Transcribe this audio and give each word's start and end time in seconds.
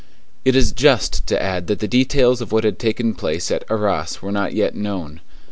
It 0.43 0.55
is 0.55 0.71
just 0.71 1.27
to 1.27 1.39
add 1.39 1.67
that 1.67 1.77
the 1.77 1.87
details 1.87 2.41
of 2.41 2.51
what 2.51 2.63
had 2.63 2.79
taken 2.79 3.13
place 3.13 3.51
at 3.51 3.63
Arras 3.69 4.19
were 4.19 4.31
not 4.31 4.53
yet 4.53 4.73
known. 4.73 5.21